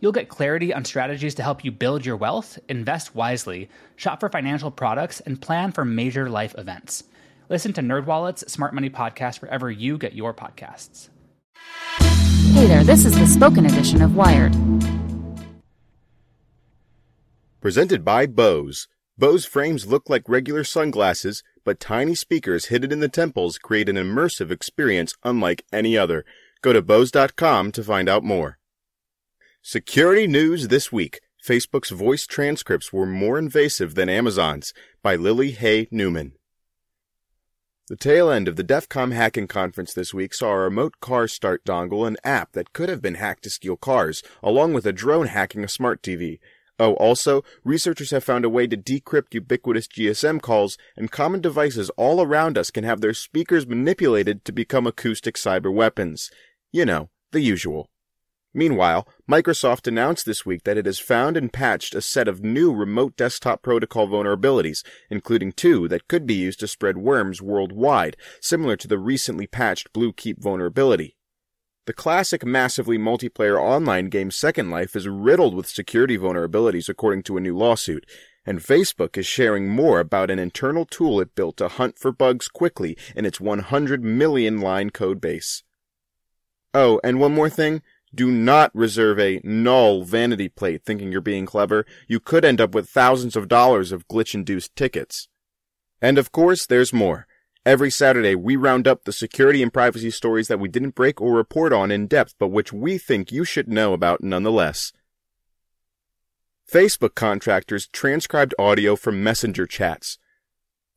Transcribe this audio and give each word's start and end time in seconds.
You'll 0.00 0.12
get 0.12 0.28
clarity 0.28 0.74
on 0.74 0.84
strategies 0.84 1.34
to 1.36 1.42
help 1.42 1.64
you 1.64 1.70
build 1.70 2.04
your 2.04 2.16
wealth, 2.16 2.58
invest 2.68 3.14
wisely, 3.14 3.70
shop 3.96 4.20
for 4.20 4.28
financial 4.28 4.70
products, 4.70 5.20
and 5.20 5.40
plan 5.40 5.72
for 5.72 5.84
major 5.84 6.28
life 6.28 6.54
events. 6.58 7.04
Listen 7.48 7.72
to 7.74 7.80
NerdWallet's 7.80 8.50
Smart 8.52 8.74
Money 8.74 8.90
Podcast 8.90 9.40
wherever 9.40 9.70
you 9.70 9.96
get 9.96 10.14
your 10.14 10.34
podcasts. 10.34 11.08
Hey 12.52 12.66
there, 12.66 12.84
this 12.84 13.04
is 13.04 13.18
the 13.18 13.26
spoken 13.26 13.64
edition 13.64 14.02
of 14.02 14.14
Wired. 14.14 14.54
Presented 17.60 18.04
by 18.04 18.26
Bose. 18.26 18.88
Bose 19.18 19.46
frames 19.46 19.86
look 19.86 20.10
like 20.10 20.28
regular 20.28 20.62
sunglasses, 20.62 21.42
but 21.64 21.80
tiny 21.80 22.14
speakers 22.14 22.66
hidden 22.66 22.92
in 22.92 23.00
the 23.00 23.08
temples 23.08 23.56
create 23.56 23.88
an 23.88 23.96
immersive 23.96 24.50
experience 24.50 25.14
unlike 25.24 25.64
any 25.72 25.96
other. 25.96 26.24
Go 26.60 26.74
to 26.74 26.82
Bose.com 26.82 27.72
to 27.72 27.82
find 27.82 28.08
out 28.08 28.24
more. 28.24 28.58
Security 29.68 30.28
news 30.28 30.68
this 30.68 30.92
week. 30.92 31.18
Facebook's 31.44 31.90
voice 31.90 32.24
transcripts 32.24 32.92
were 32.92 33.04
more 33.04 33.36
invasive 33.36 33.96
than 33.96 34.08
Amazon's 34.08 34.72
by 35.02 35.16
Lily 35.16 35.50
Hay 35.50 35.88
Newman. 35.90 36.34
The 37.88 37.96
tail 37.96 38.30
end 38.30 38.46
of 38.46 38.54
the 38.54 38.62
DEF 38.62 38.88
CON 38.88 39.10
hacking 39.10 39.48
conference 39.48 39.92
this 39.92 40.14
week 40.14 40.34
saw 40.34 40.52
a 40.52 40.58
remote 40.58 41.00
car 41.00 41.26
start 41.26 41.64
dongle 41.64 42.06
an 42.06 42.16
app 42.22 42.52
that 42.52 42.72
could 42.72 42.88
have 42.88 43.02
been 43.02 43.16
hacked 43.16 43.42
to 43.42 43.50
steal 43.50 43.76
cars, 43.76 44.22
along 44.40 44.72
with 44.72 44.86
a 44.86 44.92
drone 44.92 45.26
hacking 45.26 45.64
a 45.64 45.68
smart 45.68 46.00
TV. 46.00 46.38
Oh, 46.78 46.94
also, 46.94 47.42
researchers 47.64 48.12
have 48.12 48.22
found 48.22 48.44
a 48.44 48.48
way 48.48 48.68
to 48.68 48.76
decrypt 48.76 49.34
ubiquitous 49.34 49.88
GSM 49.88 50.40
calls, 50.40 50.78
and 50.96 51.10
common 51.10 51.40
devices 51.40 51.90
all 51.96 52.22
around 52.22 52.56
us 52.56 52.70
can 52.70 52.84
have 52.84 53.00
their 53.00 53.14
speakers 53.14 53.66
manipulated 53.66 54.44
to 54.44 54.52
become 54.52 54.86
acoustic 54.86 55.34
cyber 55.34 55.74
weapons. 55.74 56.30
You 56.70 56.84
know, 56.84 57.10
the 57.32 57.40
usual. 57.40 57.90
Meanwhile, 58.56 59.06
Microsoft 59.30 59.86
announced 59.86 60.24
this 60.24 60.46
week 60.46 60.64
that 60.64 60.78
it 60.78 60.86
has 60.86 60.98
found 60.98 61.36
and 61.36 61.52
patched 61.52 61.94
a 61.94 62.00
set 62.00 62.26
of 62.26 62.42
new 62.42 62.72
remote 62.72 63.14
desktop 63.14 63.60
protocol 63.60 64.08
vulnerabilities, 64.08 64.82
including 65.10 65.52
two 65.52 65.88
that 65.88 66.08
could 66.08 66.26
be 66.26 66.36
used 66.36 66.60
to 66.60 66.66
spread 66.66 66.96
worms 66.96 67.42
worldwide, 67.42 68.16
similar 68.40 68.74
to 68.74 68.88
the 68.88 68.98
recently 68.98 69.46
patched 69.46 69.92
Bluekeep 69.92 70.38
vulnerability. 70.38 71.18
The 71.84 71.92
classic 71.92 72.46
massively 72.46 72.96
multiplayer 72.96 73.60
online 73.60 74.08
game 74.08 74.30
Second 74.30 74.70
Life 74.70 74.96
is 74.96 75.06
riddled 75.06 75.54
with 75.54 75.68
security 75.68 76.16
vulnerabilities 76.16 76.88
according 76.88 77.24
to 77.24 77.36
a 77.36 77.42
new 77.42 77.54
lawsuit, 77.54 78.06
and 78.46 78.60
Facebook 78.60 79.18
is 79.18 79.26
sharing 79.26 79.68
more 79.68 80.00
about 80.00 80.30
an 80.30 80.38
internal 80.38 80.86
tool 80.86 81.20
it 81.20 81.34
built 81.34 81.58
to 81.58 81.68
hunt 81.68 81.98
for 81.98 82.10
bugs 82.10 82.48
quickly 82.48 82.96
in 83.14 83.26
its 83.26 83.38
100 83.38 84.02
million 84.02 84.62
line 84.62 84.88
code 84.88 85.20
base. 85.20 85.62
Oh, 86.72 87.00
and 87.04 87.20
one 87.20 87.34
more 87.34 87.48
thing. 87.48 87.82
Do 88.16 88.30
not 88.30 88.74
reserve 88.74 89.20
a 89.20 89.40
null 89.44 90.02
vanity 90.02 90.48
plate 90.48 90.82
thinking 90.84 91.12
you're 91.12 91.20
being 91.20 91.44
clever. 91.44 91.84
You 92.08 92.18
could 92.18 92.46
end 92.46 92.62
up 92.62 92.74
with 92.74 92.88
thousands 92.88 93.36
of 93.36 93.46
dollars 93.46 93.92
of 93.92 94.08
glitch 94.08 94.34
induced 94.34 94.74
tickets. 94.74 95.28
And 96.00 96.16
of 96.16 96.32
course, 96.32 96.64
there's 96.64 96.94
more. 96.94 97.26
Every 97.66 97.90
Saturday, 97.90 98.34
we 98.34 98.56
round 98.56 98.88
up 98.88 99.04
the 99.04 99.12
security 99.12 99.62
and 99.62 99.70
privacy 99.70 100.10
stories 100.10 100.48
that 100.48 100.58
we 100.60 100.68
didn't 100.68 100.94
break 100.94 101.20
or 101.20 101.34
report 101.34 101.74
on 101.74 101.90
in 101.90 102.06
depth, 102.06 102.34
but 102.38 102.48
which 102.48 102.72
we 102.72 102.96
think 102.96 103.32
you 103.32 103.44
should 103.44 103.68
know 103.68 103.92
about 103.92 104.22
nonetheless. 104.22 104.94
Facebook 106.72 107.14
contractors 107.14 107.86
transcribed 107.88 108.54
audio 108.58 108.96
from 108.96 109.22
messenger 109.22 109.66
chats. 109.66 110.18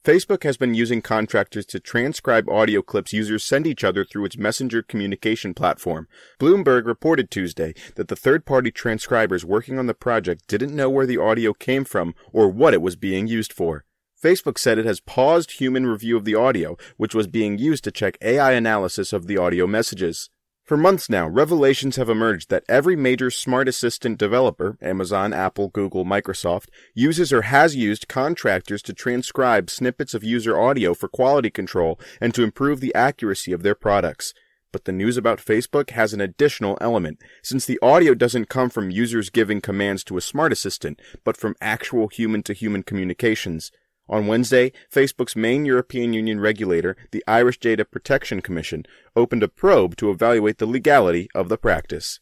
Facebook 0.03 0.43
has 0.43 0.55
been 0.55 0.73
using 0.73 1.01
contractors 1.01 1.65
to 1.65 1.77
transcribe 1.77 2.47
audio 2.47 2.81
clips 2.81 3.11
users 3.11 3.43
send 3.43 3.67
each 3.67 3.83
other 3.83 4.05
through 4.05 4.23
its 4.23 4.37
messenger 4.37 4.81
communication 4.81 5.53
platform. 5.53 6.07
Bloomberg 6.39 6.85
reported 6.85 7.29
Tuesday 7.29 7.73
that 7.95 8.07
the 8.07 8.15
third 8.15 8.45
party 8.45 8.71
transcribers 8.71 9.43
working 9.43 9.77
on 9.77 9.87
the 9.87 9.93
project 9.93 10.47
didn't 10.47 10.73
know 10.73 10.89
where 10.89 11.05
the 11.05 11.17
audio 11.17 11.51
came 11.51 11.83
from 11.83 12.15
or 12.31 12.47
what 12.47 12.73
it 12.73 12.81
was 12.81 12.95
being 12.95 13.27
used 13.27 13.51
for. 13.51 13.83
Facebook 14.23 14.57
said 14.57 14.77
it 14.77 14.85
has 14.85 15.01
paused 15.01 15.59
human 15.59 15.85
review 15.85 16.15
of 16.15 16.23
the 16.23 16.35
audio, 16.35 16.77
which 16.95 17.13
was 17.13 17.27
being 17.27 17.57
used 17.57 17.83
to 17.83 17.91
check 17.91 18.17
AI 18.21 18.53
analysis 18.53 19.11
of 19.11 19.27
the 19.27 19.37
audio 19.37 19.67
messages. 19.67 20.29
For 20.69 20.77
months 20.77 21.09
now, 21.09 21.27
revelations 21.27 21.95
have 21.95 22.09
emerged 22.09 22.51
that 22.51 22.63
every 22.69 22.95
major 22.95 23.31
smart 23.31 23.67
assistant 23.67 24.19
developer, 24.19 24.77
Amazon, 24.83 25.33
Apple, 25.33 25.69
Google, 25.69 26.05
Microsoft, 26.05 26.67
uses 26.93 27.33
or 27.33 27.41
has 27.41 27.75
used 27.75 28.07
contractors 28.07 28.83
to 28.83 28.93
transcribe 28.93 29.71
snippets 29.71 30.13
of 30.13 30.23
user 30.23 30.59
audio 30.59 30.93
for 30.93 31.07
quality 31.07 31.49
control 31.49 31.99
and 32.21 32.35
to 32.35 32.43
improve 32.43 32.81
the 32.81 32.93
accuracy 32.93 33.51
of 33.51 33.63
their 33.63 33.73
products. 33.73 34.35
But 34.71 34.85
the 34.85 34.91
news 34.91 35.17
about 35.17 35.43
Facebook 35.43 35.89
has 35.89 36.13
an 36.13 36.21
additional 36.21 36.77
element, 36.79 37.19
since 37.41 37.65
the 37.65 37.79
audio 37.81 38.13
doesn't 38.13 38.49
come 38.49 38.69
from 38.69 38.91
users 38.91 39.31
giving 39.31 39.61
commands 39.61 40.03
to 40.03 40.17
a 40.17 40.21
smart 40.21 40.51
assistant, 40.51 41.01
but 41.23 41.35
from 41.35 41.55
actual 41.59 42.09
human 42.09 42.43
to 42.43 42.53
human 42.53 42.83
communications. 42.83 43.71
On 44.09 44.25
Wednesday, 44.25 44.71
Facebook's 44.91 45.35
main 45.35 45.65
European 45.65 46.13
Union 46.13 46.39
regulator, 46.39 46.97
the 47.11 47.23
Irish 47.27 47.59
Data 47.59 47.85
Protection 47.85 48.41
Commission, 48.41 48.85
opened 49.15 49.43
a 49.43 49.47
probe 49.47 49.95
to 49.97 50.09
evaluate 50.09 50.57
the 50.57 50.65
legality 50.65 51.29
of 51.35 51.47
the 51.47 51.57
practice. 51.57 52.19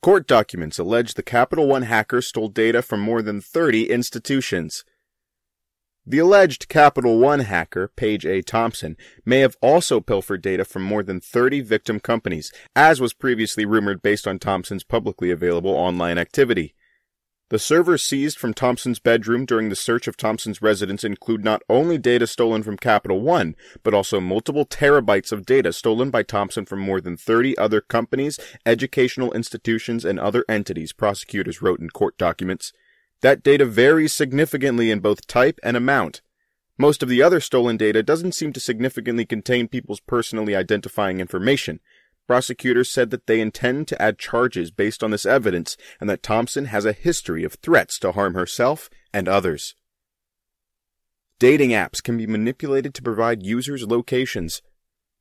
Court 0.00 0.26
documents 0.26 0.78
allege 0.78 1.12
the 1.12 1.22
Capital 1.22 1.66
One 1.66 1.82
hacker 1.82 2.22
stole 2.22 2.48
data 2.48 2.80
from 2.80 3.00
more 3.00 3.20
than 3.20 3.42
30 3.42 3.90
institutions. 3.90 4.84
The 6.06 6.18
alleged 6.18 6.68
Capital 6.68 7.18
One 7.18 7.40
hacker, 7.40 7.88
Paige 7.94 8.24
A. 8.24 8.40
Thompson, 8.40 8.96
may 9.26 9.40
have 9.40 9.56
also 9.60 10.00
pilfered 10.00 10.40
data 10.40 10.64
from 10.64 10.82
more 10.82 11.02
than 11.02 11.20
30 11.20 11.60
victim 11.60 12.00
companies, 12.00 12.52
as 12.74 13.00
was 13.02 13.12
previously 13.12 13.66
rumored 13.66 14.00
based 14.00 14.26
on 14.26 14.38
Thompson's 14.38 14.84
publicly 14.84 15.30
available 15.30 15.72
online 15.72 16.16
activity. 16.16 16.74
The 17.48 17.60
servers 17.60 18.02
seized 18.02 18.38
from 18.38 18.54
Thompson's 18.54 18.98
bedroom 18.98 19.44
during 19.44 19.68
the 19.68 19.76
search 19.76 20.08
of 20.08 20.16
Thompson's 20.16 20.60
residence 20.60 21.04
include 21.04 21.44
not 21.44 21.62
only 21.68 21.96
data 21.96 22.26
stolen 22.26 22.64
from 22.64 22.76
Capital 22.76 23.20
One, 23.20 23.54
but 23.84 23.94
also 23.94 24.18
multiple 24.18 24.66
terabytes 24.66 25.30
of 25.30 25.46
data 25.46 25.72
stolen 25.72 26.10
by 26.10 26.24
Thompson 26.24 26.66
from 26.66 26.80
more 26.80 27.00
than 27.00 27.16
30 27.16 27.56
other 27.56 27.80
companies, 27.80 28.40
educational 28.66 29.32
institutions, 29.32 30.04
and 30.04 30.18
other 30.18 30.44
entities, 30.48 30.92
prosecutors 30.92 31.62
wrote 31.62 31.78
in 31.78 31.88
court 31.90 32.18
documents. 32.18 32.72
That 33.20 33.44
data 33.44 33.64
varies 33.64 34.12
significantly 34.12 34.90
in 34.90 34.98
both 34.98 35.28
type 35.28 35.60
and 35.62 35.76
amount. 35.76 36.22
Most 36.76 37.00
of 37.00 37.08
the 37.08 37.22
other 37.22 37.38
stolen 37.38 37.76
data 37.76 38.02
doesn't 38.02 38.32
seem 38.32 38.52
to 38.54 38.60
significantly 38.60 39.24
contain 39.24 39.68
people's 39.68 40.00
personally 40.00 40.56
identifying 40.56 41.20
information. 41.20 41.78
Prosecutors 42.26 42.90
said 42.90 43.10
that 43.10 43.26
they 43.26 43.40
intend 43.40 43.86
to 43.88 44.02
add 44.02 44.18
charges 44.18 44.70
based 44.70 45.04
on 45.04 45.12
this 45.12 45.26
evidence 45.26 45.76
and 46.00 46.10
that 46.10 46.22
Thompson 46.22 46.66
has 46.66 46.84
a 46.84 46.92
history 46.92 47.44
of 47.44 47.54
threats 47.54 47.98
to 48.00 48.12
harm 48.12 48.34
herself 48.34 48.90
and 49.12 49.28
others. 49.28 49.74
Dating 51.38 51.70
apps 51.70 52.02
can 52.02 52.16
be 52.16 52.26
manipulated 52.26 52.94
to 52.94 53.02
provide 53.02 53.42
users 53.42 53.86
locations. 53.86 54.62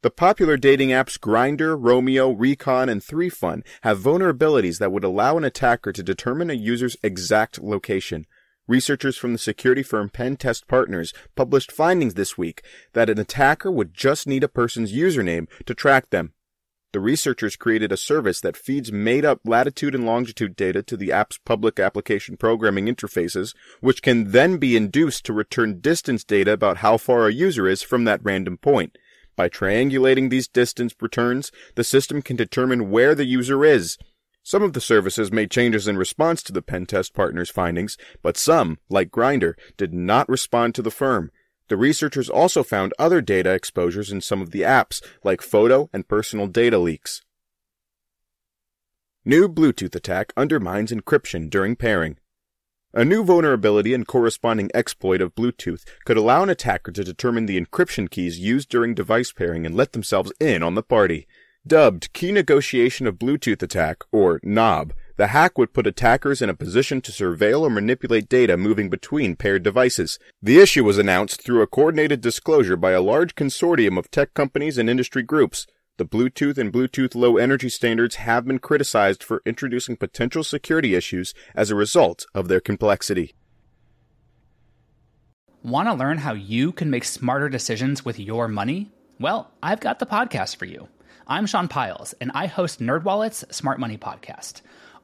The 0.02 0.10
popular 0.12 0.56
dating 0.56 0.90
apps 0.90 1.20
Grindr, 1.20 1.76
Romeo, 1.78 2.32
Recon, 2.32 2.90
and 2.90 3.02
3Fun 3.02 3.66
have 3.82 4.00
vulnerabilities 4.00 4.78
that 4.80 4.92
would 4.92 5.04
allow 5.04 5.36
an 5.38 5.44
attacker 5.44 5.92
to 5.92 6.04
determine 6.04 6.50
a 6.50 6.54
user's 6.54 6.96
exact 7.04 7.62
location. 7.62 8.28
Researchers 8.68 9.18
from 9.18 9.34
the 9.34 9.40
security 9.40 9.84
firm 9.84 10.10
Pen 10.10 10.38
Test 10.38 10.68
Partners 10.68 11.14
published 11.36 11.72
findings 11.72 12.14
this 12.14 12.38
week 12.38 12.64
that 12.94 13.10
an 13.10 13.20
attacker 13.20 13.72
would 13.72 13.94
just 13.94 14.26
need 14.26 14.44
a 14.44 14.48
person's 14.48 14.94
username 14.94 15.48
to 15.66 15.74
track 15.74 16.12
them. 16.12 16.35
The 16.96 17.02
researchers 17.02 17.58
created 17.58 17.92
a 17.92 17.98
service 17.98 18.40
that 18.40 18.56
feeds 18.56 18.90
made 18.90 19.26
up 19.26 19.42
latitude 19.44 19.94
and 19.94 20.06
longitude 20.06 20.56
data 20.56 20.82
to 20.84 20.96
the 20.96 21.12
app's 21.12 21.38
public 21.38 21.78
application 21.78 22.38
programming 22.38 22.86
interfaces, 22.86 23.54
which 23.82 24.02
can 24.02 24.32
then 24.32 24.56
be 24.56 24.78
induced 24.78 25.26
to 25.26 25.34
return 25.34 25.82
distance 25.82 26.24
data 26.24 26.54
about 26.54 26.78
how 26.78 26.96
far 26.96 27.28
a 27.28 27.34
user 27.34 27.68
is 27.68 27.82
from 27.82 28.06
that 28.06 28.24
random 28.24 28.56
point. 28.56 28.98
By 29.36 29.50
triangulating 29.50 30.30
these 30.30 30.48
distance 30.48 30.96
returns, 31.02 31.52
the 31.76 31.84
system 31.84 32.22
can 32.22 32.38
determine 32.38 32.90
where 32.90 33.14
the 33.14 33.26
user 33.26 33.66
is, 33.66 33.98
some 34.42 34.62
of 34.62 34.74
the 34.74 34.80
services 34.80 35.32
made 35.32 35.50
changes 35.50 35.88
in 35.88 35.98
response 35.98 36.44
to 36.44 36.54
the 36.54 36.62
pen 36.62 36.86
test 36.86 37.16
partner's 37.16 37.50
findings, 37.50 37.98
but 38.22 38.38
some, 38.38 38.78
like 38.90 39.10
Grindr, 39.10 39.56
did 39.76 39.92
not 39.92 40.30
respond 40.30 40.76
to 40.76 40.84
the 40.84 40.92
firm. 40.92 41.32
The 41.68 41.78
researchers 41.78 42.30
also 42.30 42.64
found 42.64 42.94
other 43.00 43.22
data 43.22 43.52
exposures 43.52 44.12
in 44.12 44.22
some 44.22 44.42
of 44.42 44.52
the 44.52 44.62
apps, 44.62 45.02
like 45.24 45.42
photo 45.42 45.90
and 45.92 46.08
personal 46.08 46.48
data 46.48 46.78
leaks. 46.78 47.22
New 49.24 49.50
Bluetooth 49.50 49.96
attack 49.96 50.32
undermines 50.38 50.92
encryption 50.92 51.50
during 51.50 51.76
pairing. 51.76 52.18
A 52.94 53.04
new 53.04 53.24
vulnerability 53.24 53.94
and 53.94 54.08
corresponding 54.08 54.70
exploit 54.74 55.20
of 55.20 55.36
Bluetooth 55.36 55.84
could 56.06 56.16
allow 56.16 56.44
an 56.44 56.50
attacker 56.50 56.92
to 56.92 57.04
determine 57.04 57.46
the 57.46 57.60
encryption 57.60 58.10
keys 58.10 58.40
used 58.40 58.70
during 58.70 58.94
device 58.94 59.32
pairing 59.32 59.66
and 59.66 59.76
let 59.76 59.94
themselves 59.94 60.32
in 60.40 60.62
on 60.62 60.76
the 60.76 60.84
party. 60.84 61.28
Dubbed 61.68 62.14
Key 62.14 62.32
Negotiation 62.32 63.08
of 63.08 63.16
Bluetooth 63.16 63.64
Attack, 63.64 64.04
or 64.12 64.40
KNOB, 64.42 64.92
the 65.18 65.28
hack 65.28 65.58
would 65.58 65.74
put 65.74 65.88
attackers 65.88 66.42
in 66.42 66.50
a 66.50 66.54
position 66.54 67.02
to 67.02 67.12
surveil 67.12 67.62
or 67.62 67.70
manipulate 67.70 68.28
data 68.28 68.58
moving 68.58 68.90
between 68.90 69.36
paired 69.36 69.64
devices. 69.64 70.20
The 70.42 70.60
issue 70.60 70.84
was 70.84 70.98
announced 70.98 71.42
through 71.42 71.62
a 71.62 71.68
coordinated 71.68 72.22
disclosure 72.22 72.76
by 72.76 72.92
a 72.92 73.02
large 73.02 73.36
consortium 73.36 73.98
of 73.98 74.12
tech 74.12 74.34
companies 74.34 74.78
and 74.78 74.90
industry 74.90 75.24
groups. 75.24 75.66
The 75.98 76.06
Bluetooth 76.06 76.58
and 76.58 76.74
Bluetooth 76.74 77.16
Low 77.16 77.38
Energy 77.38 77.70
standards 77.70 78.16
have 78.16 78.46
been 78.46 78.60
criticized 78.60 79.24
for 79.24 79.42
introducing 79.46 79.96
potential 79.96 80.44
security 80.44 80.94
issues 80.94 81.34
as 81.56 81.72
a 81.72 81.76
result 81.76 82.26
of 82.34 82.50
their 82.50 82.60
complexity. 82.60 83.34
Want 85.64 85.88
to 85.88 85.94
learn 85.94 86.18
how 86.18 86.34
you 86.34 86.74
can 86.74 86.90
make 86.90 87.06
smarter 87.06 87.48
decisions 87.48 88.04
with 88.04 88.20
your 88.20 88.50
money? 88.50 88.92
Well, 89.20 89.50
I've 89.64 89.80
got 89.80 90.00
the 90.00 90.06
podcast 90.06 90.58
for 90.58 90.66
you. 90.66 90.90
I'm 91.28 91.48
Sean 91.48 91.70
Pyles, 91.70 92.14
and 92.20 92.30
I 92.36 92.48
host 92.48 92.82
NerdWallet's 92.82 93.56
Smart 93.56 93.80
Money 93.80 93.98
Podcast. 93.98 94.62